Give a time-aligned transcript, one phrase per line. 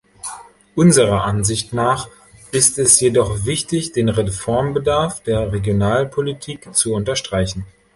[0.75, 2.09] Unserer Ansicht nach
[2.51, 7.67] ist es jedoch wichtig, den Reformbedarf der Regionalpolitik zu unterstreichen.